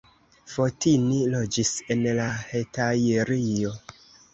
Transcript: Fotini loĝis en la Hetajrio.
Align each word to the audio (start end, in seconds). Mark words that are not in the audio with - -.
Fotini 0.53 1.21
loĝis 1.35 1.75
en 1.97 2.03
la 2.21 2.29
Hetajrio. 2.49 3.81